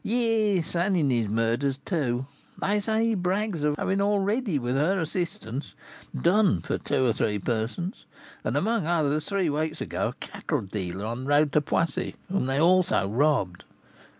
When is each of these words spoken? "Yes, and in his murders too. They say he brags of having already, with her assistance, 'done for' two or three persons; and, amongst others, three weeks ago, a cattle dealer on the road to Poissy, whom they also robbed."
"Yes, 0.03 0.75
and 0.75 0.97
in 0.97 1.11
his 1.11 1.27
murders 1.27 1.77
too. 1.85 2.25
They 2.59 2.79
say 2.79 3.05
he 3.05 3.13
brags 3.13 3.63
of 3.63 3.75
having 3.75 4.01
already, 4.01 4.57
with 4.57 4.73
her 4.75 4.99
assistance, 4.99 5.75
'done 6.19 6.61
for' 6.61 6.79
two 6.79 7.05
or 7.05 7.13
three 7.13 7.37
persons; 7.37 8.05
and, 8.43 8.57
amongst 8.57 8.87
others, 8.87 9.29
three 9.29 9.51
weeks 9.51 9.79
ago, 9.79 10.07
a 10.07 10.13
cattle 10.13 10.61
dealer 10.61 11.05
on 11.05 11.25
the 11.25 11.29
road 11.29 11.51
to 11.51 11.61
Poissy, 11.61 12.15
whom 12.29 12.47
they 12.47 12.59
also 12.59 13.07
robbed." 13.07 13.63